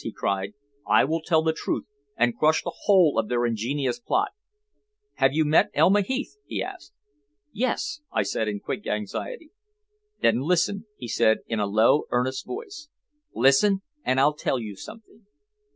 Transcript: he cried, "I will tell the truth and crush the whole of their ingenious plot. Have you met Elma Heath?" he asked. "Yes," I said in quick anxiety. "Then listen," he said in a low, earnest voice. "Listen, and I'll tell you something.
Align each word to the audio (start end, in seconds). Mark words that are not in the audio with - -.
he 0.03 0.11
cried, 0.11 0.51
"I 0.89 1.03
will 1.05 1.21
tell 1.21 1.43
the 1.43 1.53
truth 1.53 1.85
and 2.17 2.35
crush 2.35 2.63
the 2.63 2.73
whole 2.85 3.19
of 3.19 3.29
their 3.29 3.45
ingenious 3.45 3.99
plot. 3.99 4.29
Have 5.17 5.31
you 5.31 5.45
met 5.45 5.69
Elma 5.75 6.01
Heath?" 6.01 6.37
he 6.47 6.63
asked. 6.63 6.91
"Yes," 7.53 8.01
I 8.11 8.23
said 8.23 8.47
in 8.47 8.61
quick 8.61 8.87
anxiety. 8.87 9.51
"Then 10.19 10.39
listen," 10.39 10.87
he 10.97 11.07
said 11.07 11.41
in 11.45 11.59
a 11.59 11.67
low, 11.67 12.05
earnest 12.09 12.47
voice. 12.47 12.89
"Listen, 13.35 13.83
and 14.03 14.19
I'll 14.19 14.33
tell 14.33 14.57
you 14.57 14.75
something. 14.75 15.27